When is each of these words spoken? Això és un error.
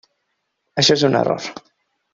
Això 0.83 0.97
és 1.01 1.05
un 1.11 1.21
error. 1.23 1.49